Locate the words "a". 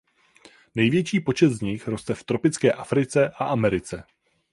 3.29-3.45